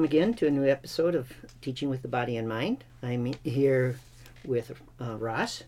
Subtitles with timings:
[0.00, 1.30] Welcome again to a new episode of
[1.60, 2.84] Teaching with the Body in Mind.
[3.02, 4.00] I'm here
[4.46, 5.64] with uh, Ross,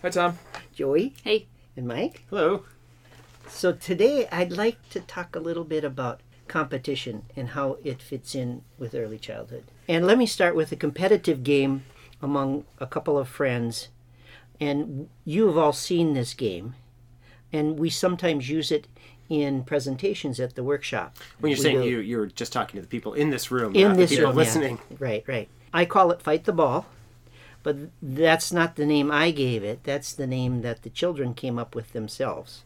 [0.00, 0.38] Hi, Tom.
[0.74, 2.24] Joey, Hey, and Mike.
[2.30, 2.64] Hello.
[3.48, 8.34] So today I'd like to talk a little bit about competition and how it fits
[8.34, 9.64] in with early childhood.
[9.86, 11.84] And let me start with a competitive game
[12.22, 13.88] among a couple of friends.
[14.58, 16.76] And you have all seen this game.
[17.52, 18.86] And we sometimes use it
[19.28, 21.16] in presentations at the workshop.
[21.40, 23.74] When you're We saying do- you, you're just talking to the people in this room,
[23.74, 24.44] in this the people room, yeah.
[24.44, 24.78] listening.
[24.98, 25.48] Right, right.
[25.72, 26.86] I call it fight the ball,
[27.62, 29.80] but that's not the name I gave it.
[29.84, 32.62] That's the name that the children came up with themselves.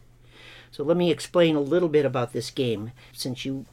[0.71, 3.65] So let me explain a little bit about this game, since you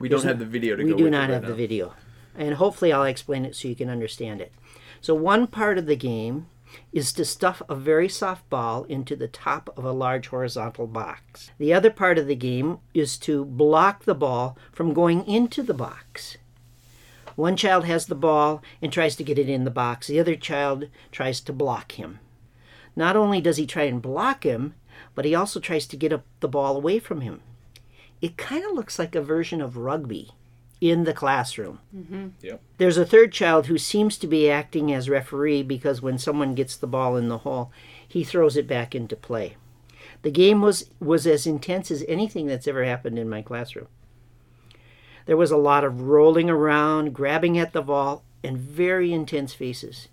[0.00, 1.48] We don't have the video to we go do with not it right have now.
[1.50, 1.94] the video,
[2.34, 4.52] and hopefully I'll explain it so you can understand it.
[5.00, 6.48] So one part of the game
[6.92, 11.50] is to stuff a very soft ball into the top of a large horizontal box.
[11.58, 15.74] The other part of the game is to block the ball from going into the
[15.74, 16.36] box.
[17.34, 20.06] One child has the ball and tries to get it in the box.
[20.06, 22.18] The other child tries to block him.
[22.96, 24.74] Not only does he try and block him,
[25.14, 27.42] but he also tries to get the ball away from him.
[28.22, 30.32] It kind of looks like a version of rugby
[30.80, 31.80] in the classroom.
[31.94, 32.28] Mm-hmm.
[32.42, 32.60] Yep.
[32.78, 36.76] There's a third child who seems to be acting as referee because when someone gets
[36.76, 37.72] the ball in the hole,
[38.06, 39.56] he throws it back into play.
[40.22, 43.88] The game was, was as intense as anything that's ever happened in my classroom.
[45.26, 50.08] There was a lot of rolling around, grabbing at the ball, and very intense faces.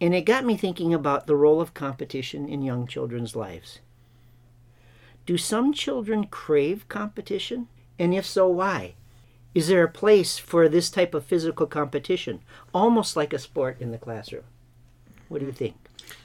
[0.00, 3.80] And it got me thinking about the role of competition in young children's lives.
[5.26, 7.68] Do some children crave competition?
[7.98, 8.94] And if so, why?
[9.56, 12.40] Is there a place for this type of physical competition,
[12.74, 14.42] almost like a sport in the classroom?
[15.28, 15.76] What do you think?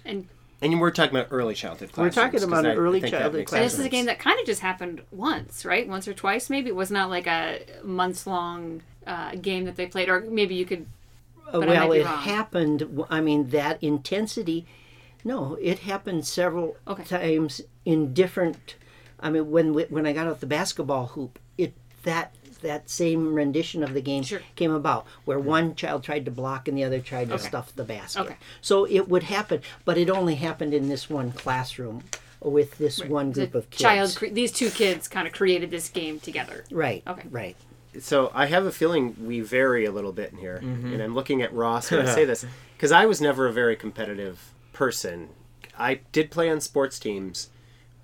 [0.04, 0.28] and
[0.62, 3.80] And we're talking about early childhood We're talking about I early childhood makes and this
[3.80, 5.88] is a game that kind of just happened once, right?
[5.88, 6.68] Once or twice, maybe.
[6.68, 10.66] It was not like a months long uh, game that they played, or maybe you
[10.66, 10.86] could.
[11.48, 12.24] Uh, But well, might it wrong.
[12.24, 13.06] happened.
[13.10, 14.66] I mean, that intensity.
[15.24, 17.04] No, it happened several Okay.
[17.06, 18.76] times in different.
[19.22, 21.74] I mean, when when I got out the basketball hoop, it
[22.04, 24.42] that that same rendition of the game Sure.
[24.56, 27.48] came about, where one child tried to block and the other tried to Okay.
[27.48, 28.22] stuff the basket.
[28.22, 28.36] Okay.
[28.62, 32.04] So it would happen, but it only happened in this one classroom
[32.42, 33.82] with this one group the of kids.
[33.82, 36.64] child, cre- these two kids kind of created this game together.
[36.72, 37.04] Right.
[37.06, 37.28] Okay.
[37.30, 37.56] Right.
[38.00, 40.94] So I have a feeling we vary a little bit in here, mm-hmm.
[40.94, 42.46] and I'm looking at Ross when I say this
[42.78, 45.30] because I was never a very competitive person.
[45.78, 47.50] I did play on sports teams,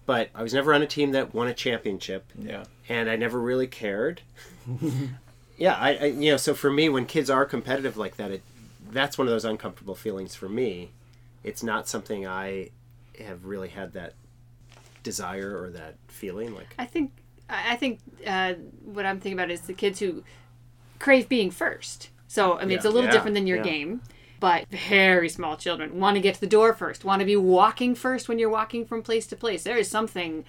[0.05, 2.25] but I was never on a team that won a championship.
[2.37, 2.65] Yeah.
[2.89, 4.21] And I never really cared.
[5.57, 8.43] yeah, I, I you know, so for me, when kids are competitive like that, it
[8.89, 10.91] that's one of those uncomfortable feelings for me.
[11.43, 12.69] It's not something I
[13.19, 14.13] have really had that
[15.03, 16.77] desire or that feeling like.
[16.77, 17.11] I think.
[17.49, 18.53] I I think uh,
[18.83, 20.23] what I'm thinking about is the kids who
[20.99, 22.09] crave being first.
[22.27, 23.63] So I mean, it's a little Yeah, different than your yeah.
[23.63, 24.01] game,
[24.39, 27.95] but very small children want to get to the door first, want to be walking
[27.95, 29.63] first when you're walking from place to place.
[29.63, 30.45] There is something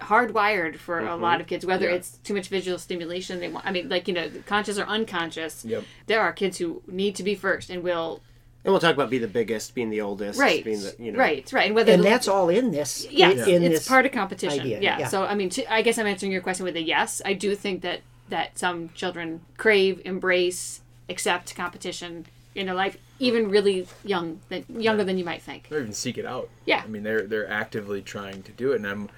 [0.00, 1.40] hardwired for a lot mm-hmm.
[1.42, 1.96] of kids, whether Yeah.
[1.96, 3.40] it's too much visual stimulation.
[3.40, 3.66] They want.
[3.66, 5.64] I mean, like you know, conscious or unconscious.
[5.64, 5.84] Yep.
[6.06, 8.20] There are kids who need to be first and will.
[8.64, 10.62] And we'll talk about be the biggest, being the oldest, Right.
[10.62, 11.18] being the you know.
[11.18, 11.50] Right.
[11.52, 11.66] Right.
[11.66, 13.06] And whether And that's all in this.
[13.10, 14.60] Yes, in it's this part of competition.
[14.60, 14.98] idea, Yeah.
[14.98, 15.08] yeah.
[15.08, 17.22] So I mean, to, I guess I'm answering your question with a yes.
[17.24, 23.48] I do think that that some children crave, embrace, accept competition in their life, even
[23.50, 25.68] really young, than, younger than you might think.
[25.70, 26.48] Or even seek it out.
[26.64, 26.82] Yeah.
[26.84, 29.08] I mean, they're they're actively trying to do it, and I'm,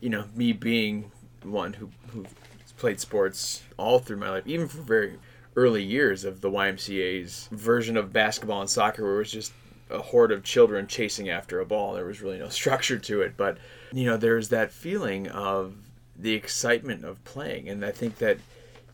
[0.00, 1.10] you know, me being
[1.42, 2.26] one who who
[2.76, 5.18] played sports all through my life, even for very
[5.56, 9.52] early years of the YMCA's version of basketball and soccer, where it was just
[9.90, 11.94] a horde of children chasing after a ball.
[11.94, 13.58] There was really no structure to it, but
[13.92, 15.74] you know, there's that feeling of
[16.16, 18.38] the excitement of playing, and I think that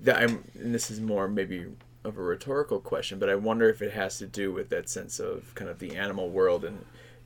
[0.00, 0.44] that I'm.
[0.54, 1.66] And this is more maybe
[2.04, 5.18] of a rhetorical question, but I wonder if it has to do with that sense
[5.18, 6.84] of kind of the animal world and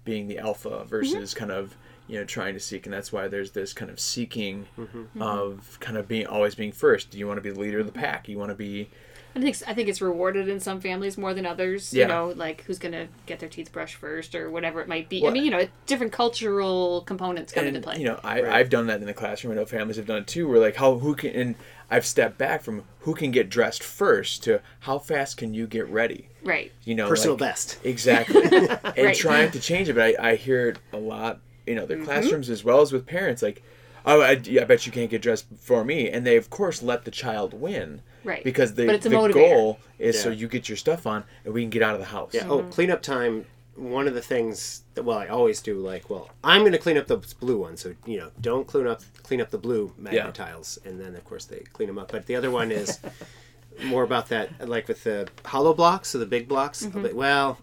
[0.09, 1.39] being the alpha versus mm-hmm.
[1.39, 1.77] kind of
[2.07, 4.99] you know trying to seek, and that's why there's this kind of seeking mm-hmm.
[4.99, 5.23] Mm-hmm.
[5.23, 7.11] of kind of being always being first.
[7.11, 8.29] Do you want to be the leader of the pack?
[8.29, 8.89] You want to be
[9.37, 11.93] I think I think it's rewarded in some families more than others.
[11.93, 12.05] Yeah.
[12.05, 15.27] You know, like who's gonna get their teeth brushed first or whatever it might be.
[15.27, 17.99] I mean, you know, different cultural components come into play.
[17.99, 19.53] you know I, I've done that in the classroom.
[19.53, 20.49] I know families have done it too.
[20.49, 21.55] Where like how who can and
[21.91, 25.89] I've stepped back from who can get dressed first to how fast can you get
[25.89, 26.29] ready.
[26.45, 26.71] right.
[26.85, 27.79] You know, Personal like- best.
[27.85, 28.43] Exactly.
[28.53, 29.17] and Right.
[29.17, 32.05] trying to change it, but I, I hear it a lot in other Mm-hmm.
[32.05, 33.41] classrooms as well as with parents.
[33.43, 33.63] Like,
[34.07, 37.05] oh, I, I bet you can't get dressed before me, and they of course let
[37.05, 38.45] the child win, Right.
[38.45, 39.33] Because the But it's a the motivator.
[39.35, 42.07] goal is so you get your stuff on and we can get out of the
[42.07, 42.35] house.
[42.35, 42.47] Yeah.
[42.49, 43.47] Oh, cleanup time.
[43.79, 46.97] One of the things that well, I always do like, well, I'm going to clean
[46.99, 50.25] up the blue one, so you know, don't clean up clean up the blue magnet
[50.25, 50.31] Yeah.
[50.33, 52.11] tiles, and then of course they clean them up.
[52.11, 52.99] But the other one is
[53.85, 56.85] more about that, like with the hollow blocks or the big blocks.
[56.85, 57.03] Mm-hmm.
[57.03, 57.59] But, well,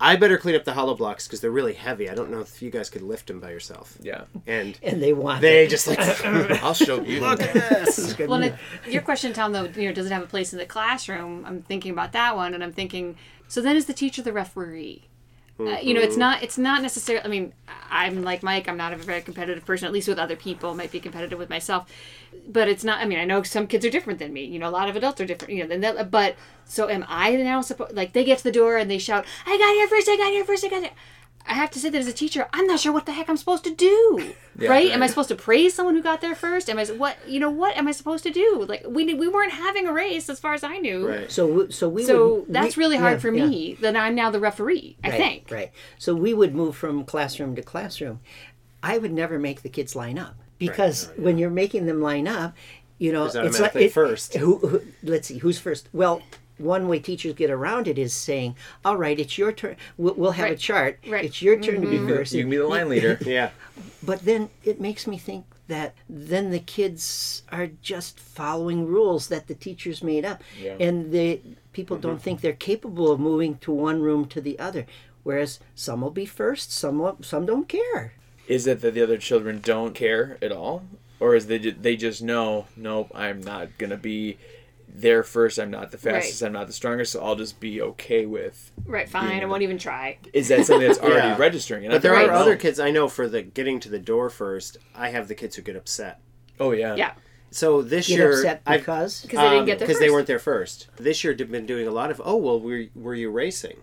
[0.00, 2.08] I better clean up the hollow blocks because they're really heavy.
[2.08, 3.98] I don't know if you guys could lift them by yourself.
[4.00, 4.24] Yeah.
[4.46, 5.70] And and they want they it.
[5.70, 5.98] just like
[6.62, 7.20] I'll show you.
[7.20, 8.16] look at this.
[8.18, 8.54] Well, it-
[8.88, 11.44] your question, Tom, though, you know, does it have a place in the classroom?
[11.44, 13.16] I'm thinking about that one, and I'm thinking,
[13.48, 15.02] so then is the teacher the referee?
[15.60, 16.42] Uh, you know, it's not.
[16.42, 17.24] It's not necessarily.
[17.24, 17.52] I mean,
[17.90, 18.68] I'm like Mike.
[18.68, 20.74] I'm not a very competitive person, at least with other people.
[20.74, 21.90] Might be competitive with myself,
[22.46, 23.00] but it's not.
[23.00, 24.44] I mean, I know some kids are different than me.
[24.44, 25.54] You know, a lot of adults are different.
[25.54, 26.10] You know, than that.
[26.12, 27.96] But so am I now supposed?
[27.96, 30.08] Like they get to the door and they shout, "I got here first!
[30.08, 30.64] I got here first!
[30.64, 30.92] I got here!"
[31.48, 33.36] I have to say that as a teacher, I'm not sure what the heck I'm
[33.36, 34.34] supposed to do.
[34.60, 34.90] Yeah, right?
[34.90, 36.68] Am I supposed to praise someone who got there first?
[36.68, 37.16] Am I what?
[37.28, 37.76] You know what?
[37.76, 38.64] Am I supposed to do?
[38.68, 41.08] Like we we weren't having a race as far as I knew.
[41.08, 41.30] Right.
[41.30, 43.46] So so we So would, that's we- really hard yeah, for yeah.
[43.46, 43.74] me.
[43.80, 44.96] That I'm now the referee.
[45.04, 45.50] I right, think.
[45.52, 45.70] Right.
[45.96, 48.18] So we would move from classroom to classroom.
[48.82, 52.56] I would never make the kids line up because when you're making them line up,
[52.98, 54.34] you know, it's like automatically first?
[54.34, 54.82] Who, who?
[55.04, 55.88] Let's see, who's first?
[55.92, 56.20] Well.
[56.58, 59.76] One way teachers get around it is saying, "All right, it's your turn.
[59.96, 60.98] We'll, we'll have a chart.
[61.08, 61.24] Right.
[61.24, 62.32] It's your turn to be first.
[62.32, 63.18] You can be the line leader.
[63.26, 63.50] Yeah.
[64.02, 69.46] But then it makes me think that then the kids are just following rules that
[69.48, 70.76] the teachers made up, Yeah.
[70.80, 71.40] and the
[71.72, 72.08] people Mm-hmm.
[72.08, 74.86] don't think they're capable of moving to one room to the other.
[75.24, 78.14] Whereas some will be first, some will, some don't care.
[78.46, 80.84] Is it that the other children don't care at all,
[81.20, 84.38] or is they they just know, nope, I'm not gonna be
[84.90, 85.58] there first.
[85.58, 86.42] I'm not the fastest.
[86.42, 87.12] I'm not the strongest.
[87.12, 88.72] So I'll just be okay with.
[88.84, 89.08] Right.
[89.08, 89.42] Fine.
[89.42, 90.18] I won't even try.
[90.32, 91.36] Is that something that's already Yeah.
[91.38, 91.84] registering?
[91.84, 94.78] And But there are other kids I know for the getting to the door first.
[94.94, 96.20] I have the kids who get upset.
[96.58, 96.94] Oh yeah.
[96.96, 97.12] Yeah.
[97.50, 100.10] So this Get year, upset I've- because Because they didn't get um, there because they
[100.10, 100.88] weren't there first.
[100.96, 102.20] This year, they've been doing a lot of.
[102.24, 103.78] Oh well, were were you racing?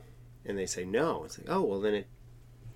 [0.46, 1.24] And they say no.
[1.24, 2.08] It's like oh well, then it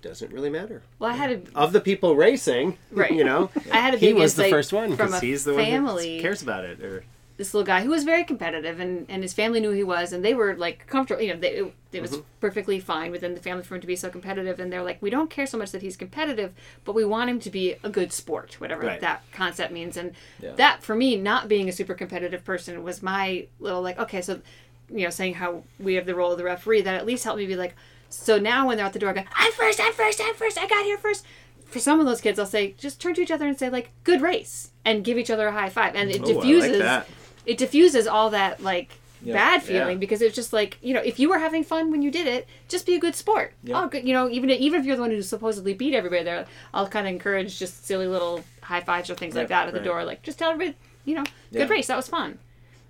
[0.02, 0.82] doesn't really matter.
[0.98, 3.12] Well, I had a Of the people racing, Right.
[3.12, 5.66] You know, I had a he was the insight first one because he's the one
[5.66, 6.16] family.
[6.18, 6.82] that cares about it.
[6.82, 7.04] Or
[7.40, 10.26] this little guy who was very competitive and, and his family knew he was and
[10.26, 12.22] they were like comfortable you know they, it, it was mm-hmm.
[12.42, 15.10] perfectly fine within the family for him to be so competitive and they're like we
[15.10, 16.52] don't care so much that he's competitive
[16.84, 19.00] but we want him to be a good sport whatever Right.
[19.00, 20.52] that concept means and Yeah.
[20.58, 24.42] that for me not being a super competitive person was my little like okay so
[24.90, 27.40] you know saying how we have the role of the referee that at least helped
[27.40, 27.74] me be like
[28.10, 30.58] so now when they're at the door I go I'm first I'm first I'm first
[30.58, 31.26] I got here first
[31.64, 33.92] for some of those kids I'll say just turn to each other and say like
[34.04, 37.08] good race and give each other a high five and it Oh, like diffuses that.
[37.50, 38.90] It diffuses all that like
[39.22, 39.34] Yeah.
[39.34, 40.04] bad feeling Yeah.
[40.06, 42.48] because it's just like you know if you were having fun when you did it
[42.70, 43.82] just be a good sport Yeah.
[43.84, 46.46] oh good you know even even if you're the one who supposedly beat everybody there
[46.74, 49.74] i'll kind of encourage just silly little high fives or things like Yeah, that at
[49.74, 51.62] the door like just tell everybody you know Yeah.
[51.62, 52.40] good race that was fun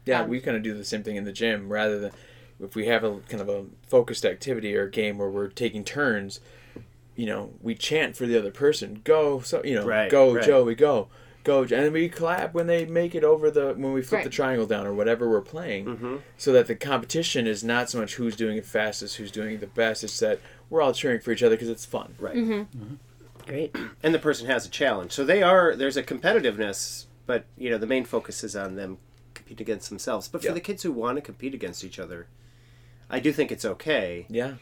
[0.05, 1.71] Yeah, Um, we kind of do the same thing in the gym.
[1.71, 2.11] Rather than
[2.63, 5.83] if we have a kind of a focused activity or a game where we're taking
[5.83, 6.39] turns,
[7.15, 9.01] you know, we chant for the other person.
[9.03, 10.43] Go, so you know, Right, go, right.
[10.43, 11.09] Joey, go,
[11.43, 14.29] go, and then we clap when they make it over the when we flip the
[14.29, 16.15] triangle down or whatever we're playing, Mm-hmm.
[16.37, 19.59] so that the competition is not so much who's doing it fastest, who's doing it
[19.59, 20.03] the best.
[20.03, 20.39] It's that
[20.69, 22.15] we're all cheering for each other because it's fun.
[22.19, 22.93] right, Mm-hmm.
[23.47, 23.75] great.
[24.03, 25.11] and the person has a challenge.
[25.11, 28.97] So they are there's a competitiveness, but you know the main focus is on them
[29.33, 30.27] compete against themselves.
[30.27, 30.53] But for Yeah.
[30.53, 32.27] the kids who want to compete against each other,
[33.09, 34.25] I do think it's okay.
[34.29, 34.55] Yeah,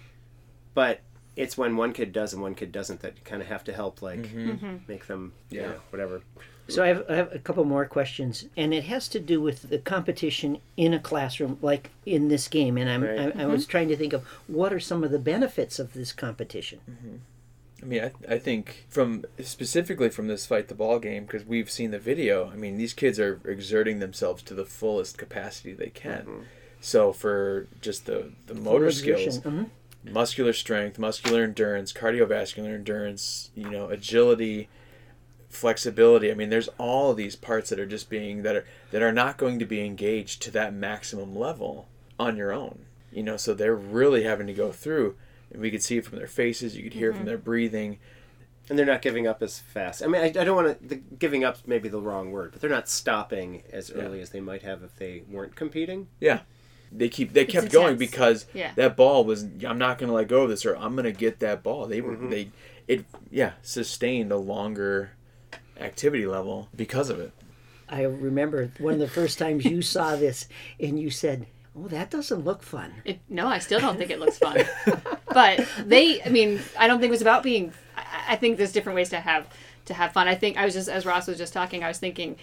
[0.74, 1.02] But
[1.36, 3.74] it's when one kid does and one kid doesn't that you kind of have to
[3.74, 4.78] help like Mm-hmm.
[4.88, 5.68] make them you Yeah.
[5.68, 6.22] know, whatever.
[6.70, 9.70] So I have, I have a couple more questions, and it has to do with
[9.70, 12.78] the competition in a classroom, like in this game.
[12.78, 13.36] And I'm, Right.
[13.38, 13.72] I, I was mm-hmm.
[13.72, 16.80] trying to think of what are some of the benefits of this competition.
[16.90, 17.16] Mm-hmm.
[17.82, 21.70] I mean, I, I think from specifically from this fight the ball game because we've
[21.70, 22.50] seen the video.
[22.50, 26.22] I mean, these kids are exerting themselves to the fullest capacity they can.
[26.22, 26.42] Mm-hmm.
[26.82, 29.70] So for just the the motor skills, Mhm.
[30.04, 34.70] muscular strength, muscular endurance, cardiovascular endurance, you know, agility,
[35.50, 36.32] flexibility.
[36.32, 39.14] I mean, there's all of these parts that are just being that are that are
[39.14, 41.88] not going to be engaged to that maximum level
[42.20, 42.86] on your own.
[43.12, 45.16] You know, so they're really having to go through.
[45.52, 46.76] And we could see it from their faces.
[46.76, 48.00] You could hear it from their breathing.
[48.70, 50.04] And they're not giving up as fast.
[50.04, 50.88] I mean, I, I don't want to.
[50.88, 54.02] The giving up maybe the wrong word, but they're not stopping as Yeah.
[54.04, 56.08] early as they might have if they weren't competing.
[56.20, 56.42] Yeah.
[56.92, 58.72] They keep they kept going because Yeah.
[58.76, 61.12] that ball was I'm not going to let go of this or I'm going to
[61.14, 61.86] get that ball.
[61.88, 62.30] They were Mm-hmm.
[62.30, 62.52] they
[62.88, 65.12] it yeah, sustained a longer
[65.80, 67.32] activity level because of it.
[67.90, 70.48] I remember one of the first times you saw this,
[70.80, 74.20] and you said, "Oh, that doesn't look fun." it, no i still don't think it
[74.20, 74.66] looks fun
[75.32, 78.72] but they i mean i don't think it was about being I, I think there's
[78.72, 79.48] different ways to have
[79.86, 81.98] to have fun i think i was just as ross was just talking i was
[82.00, 82.36] thinking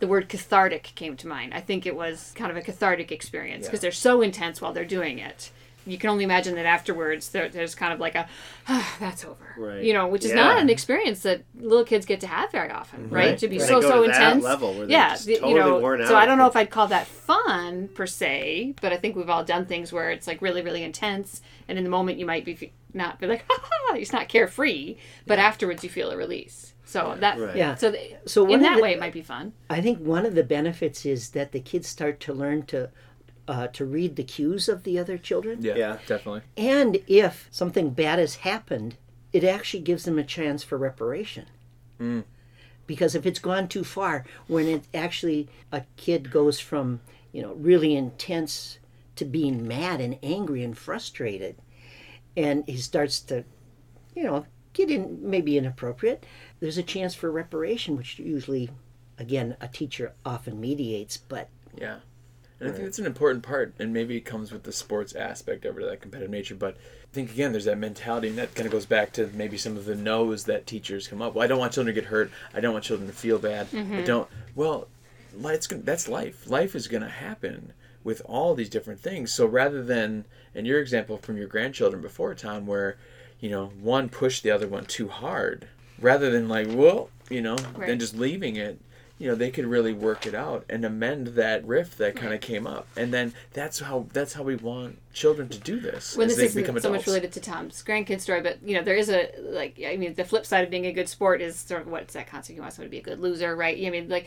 [0.00, 1.52] the word cathartic came to mind.
[1.52, 3.86] I think it was kind of a cathartic experience because Yeah.
[3.88, 5.50] they're so intense while they're doing it
[5.88, 8.28] you can only imagine that afterwards there, there's kind of like a
[8.68, 9.82] ah, that's over Right.
[9.82, 10.36] you know which is Yeah.
[10.36, 13.38] not an experience that little kids get to have very often right, Right.
[13.38, 13.66] to be Right.
[13.68, 16.06] so go so to that intense level where yeah just the- totally you know worn
[16.06, 19.30] so i don't know if i'd call that fun per se but i think we've
[19.30, 22.44] all done things where it's like really really intense and in the moment you might
[22.44, 26.74] be not be like ha ha it's not carefree but afterwards you feel a release
[26.84, 27.54] so that Right.
[27.56, 27.74] Yeah.
[27.74, 30.34] so th- So in that the- way it might be fun I think one of
[30.34, 32.90] the benefits is that the kids start to learn to
[33.48, 35.62] uh, to read the cues of the other children.
[35.62, 35.98] Yeah, Yeah.
[36.06, 36.42] definitely.
[36.56, 38.96] And if something bad has happened,
[39.32, 41.46] it actually gives them a chance for reparation.
[42.86, 47.00] Because if it's gone too far, when it actually a kid goes from
[47.32, 48.78] you know really intense
[49.16, 51.56] to being mad and angry and frustrated,
[52.36, 53.44] and he starts to
[54.14, 56.24] you know get in maybe inappropriate,
[56.60, 58.70] there's a chance for reparation, which usually,
[59.18, 61.16] again, a teacher often mediates.
[61.16, 61.98] But Yeah.
[62.60, 65.64] And I think that's an important part, and maybe it comes with the sports aspect
[65.64, 66.56] of it, that competitive nature.
[66.56, 69.56] But I think again, there's that mentality, and that kind of goes back to maybe
[69.56, 71.34] some of the no's that teachers come up.
[71.34, 72.32] Well, I don't want children to get hurt.
[72.52, 73.68] I don't want children to feel bad.
[73.72, 74.04] I mm-hmm.
[74.04, 74.28] don't.
[74.56, 74.88] Well,
[75.44, 76.50] it's gonna, that's life.
[76.50, 79.32] Life is going to happen with all these different things.
[79.32, 80.24] So rather than,
[80.54, 82.96] in your example from your grandchildren before, Tom, where
[83.38, 85.68] you know one pushed the other one too hard,
[86.00, 87.86] rather than like, well, you know, Right.
[87.86, 88.80] then just leaving it
[89.18, 92.40] you know they could really work it out and amend that rift that kind of
[92.40, 96.26] came up and then that's how that's how we want children to do this when
[96.26, 97.06] as this they isn't become so much adults.
[97.08, 100.24] related to Tom's grandkid story, but you know there is a like I mean the
[100.24, 102.74] flip side of being a good sport is sort of what's that concept you want
[102.74, 103.76] someone to be a good loser, right?
[103.84, 104.26] I mean like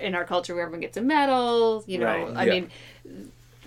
[0.00, 2.52] in our culture where everyone gets a medal, you know, Right, I yeah.
[2.52, 2.70] mean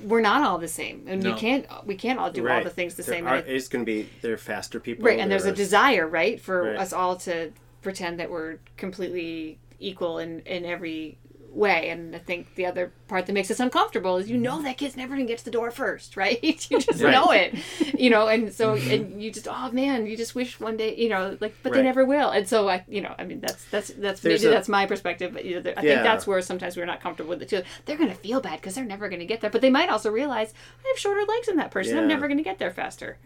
[0.03, 1.33] we're not all the same, and No.
[1.33, 3.27] we can't we can't all do all the things the There same.
[3.27, 5.03] are- it's going to be they're faster people.
[5.05, 6.77] right, and there's a desire, right, for Right.
[6.79, 11.17] us all to pretend that we're completely equal in in every
[11.51, 11.89] way.
[11.89, 14.65] And i think the other part that makes us uncomfortable is you know mm-hmm.
[14.65, 16.39] that kid's never gonna get to the door first right?
[16.43, 17.11] You just Right.
[17.11, 17.55] know it
[17.99, 18.27] you know?
[18.27, 18.91] And so mm-hmm.
[18.91, 21.81] and you just oh man you just wish one day you know like but they
[21.81, 22.29] never will.
[22.29, 24.85] And so i you know i mean that's that's that's There's maybe a- that's my
[24.85, 25.93] perspective but you know, i Yeah.
[25.95, 27.63] think that's where sometimes we're not comfortable with it too.
[27.85, 30.53] They're gonna feel bad because they're never gonna get there but they might also realize
[30.85, 31.97] i have shorter legs than that person.
[31.97, 33.17] I'm never gonna get there faster.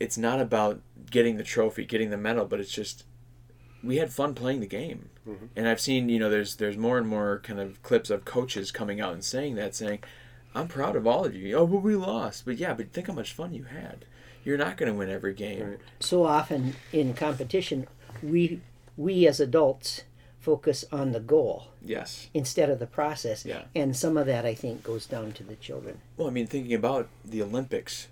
[0.00, 3.04] It's not about getting the trophy getting the medal but it's just
[3.84, 5.46] we had fun playing the game Mm-hmm.
[5.56, 8.70] and i've seen you know there's there's more and more kind of clips of coaches
[8.70, 10.00] coming out and saying that saying
[10.54, 13.12] i'm proud of all of you oh but we lost but yeah but think how
[13.12, 14.04] much fun you had
[14.44, 15.78] you're not going to win every game Right.
[15.98, 17.88] so often in competition,
[18.22, 18.60] we
[18.96, 20.02] we as adults
[20.38, 23.44] focus on the goal yes instead of the process.
[23.44, 23.62] Yeah.
[23.74, 25.98] And some of that I think goes down to the children.
[26.16, 28.06] Well, I mean, thinking about the Olympics,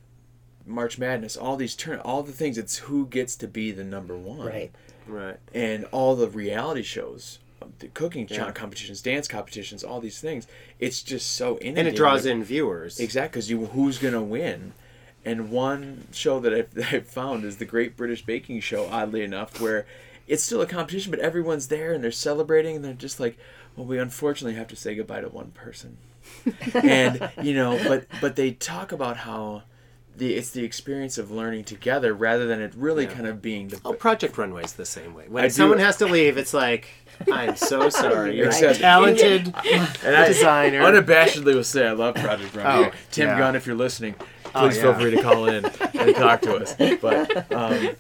[0.67, 2.59] March Madness, all these turn, all the things.
[2.59, 4.73] It's who gets to be the number one, Right.
[5.07, 5.37] Right.
[5.55, 8.51] And all the reality shows, um, the cooking Yeah.
[8.53, 10.47] competitions, dance competitions, all these things.
[10.81, 11.79] It's just so inundated.
[11.79, 12.99] And it draws in viewers.
[13.01, 14.73] exactly because you who's gonna win.
[15.25, 18.87] And one show that I've, that I've found is the Great British Baking Show.
[18.87, 19.87] Oddly enough, where
[20.27, 23.37] it's still a competition, but everyone's there and they're celebrating, and they're just like,
[23.77, 25.97] "Well, we unfortunately have to say goodbye to one person."
[26.75, 29.63] and you know but but they talk about how
[30.17, 33.81] the it's the experience of learning together rather than it really kind of being the
[33.85, 35.25] Oh, Project Runway's the same way.
[35.29, 36.87] When I do- someone has to leave, it's like,
[37.33, 38.37] I'm so sorry.
[38.37, 39.47] You're a talented
[40.05, 40.81] and I designer.
[40.83, 42.91] unabashedly will say I love Project Runway.
[42.93, 43.39] Oh, Tim yeah.
[43.39, 44.99] Gunn, if you're listening, please feel yeah.
[44.99, 46.75] free to call in and talk to us.
[47.01, 47.91] But um,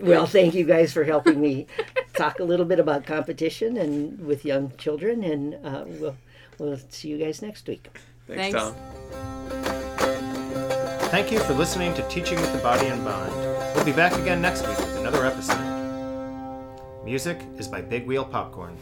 [0.00, 1.66] Well, thank you guys for helping me
[2.14, 6.16] talk a little bit about competition and with young children, and uh, we'll
[6.58, 7.88] we'll see you guys next week.
[8.28, 8.58] thanks, Thanks.
[8.60, 9.33] Tom.
[11.14, 13.32] Thank you for listening to Teaching with the Body in Mind.
[13.76, 17.04] We'll be back again next week with another episode.
[17.04, 18.76] Music is by Big Wheel Popcorn.